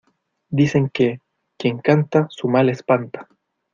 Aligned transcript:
dicen 0.49 0.89
que... 0.89 1.21
quien 1.59 1.77
canta, 1.77 2.25
su 2.31 2.47
mal 2.47 2.69
espanta. 2.69 3.27